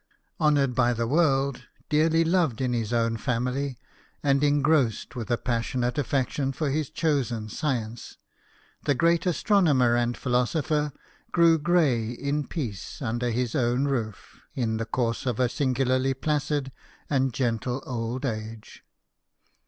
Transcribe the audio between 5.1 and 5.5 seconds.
with a